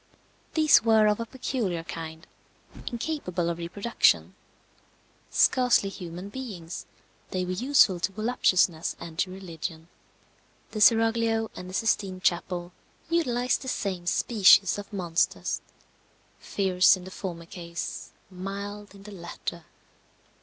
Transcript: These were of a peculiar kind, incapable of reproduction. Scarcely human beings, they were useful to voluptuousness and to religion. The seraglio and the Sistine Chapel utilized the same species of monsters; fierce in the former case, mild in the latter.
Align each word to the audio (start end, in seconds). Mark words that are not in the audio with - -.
These 0.55 0.81
were 0.83 1.05
of 1.05 1.19
a 1.19 1.27
peculiar 1.27 1.83
kind, 1.83 2.25
incapable 2.87 3.51
of 3.51 3.59
reproduction. 3.59 4.33
Scarcely 5.29 5.89
human 5.89 6.29
beings, 6.29 6.87
they 7.29 7.45
were 7.45 7.51
useful 7.51 7.99
to 7.99 8.11
voluptuousness 8.11 8.95
and 8.99 9.19
to 9.19 9.29
religion. 9.29 9.89
The 10.71 10.81
seraglio 10.81 11.51
and 11.55 11.69
the 11.69 11.75
Sistine 11.75 12.19
Chapel 12.19 12.71
utilized 13.11 13.61
the 13.61 13.67
same 13.67 14.07
species 14.07 14.79
of 14.79 14.91
monsters; 14.91 15.61
fierce 16.39 16.97
in 16.97 17.03
the 17.03 17.11
former 17.11 17.45
case, 17.45 18.11
mild 18.31 18.95
in 18.95 19.03
the 19.03 19.11
latter. 19.11 19.65